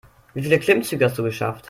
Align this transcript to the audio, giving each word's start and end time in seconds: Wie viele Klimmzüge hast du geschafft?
Wie 0.35 0.41
viele 0.41 0.57
Klimmzüge 0.57 1.05
hast 1.05 1.19
du 1.19 1.23
geschafft? 1.23 1.59